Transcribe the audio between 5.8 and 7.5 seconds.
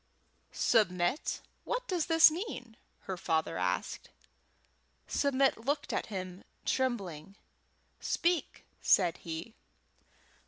at him, trembling.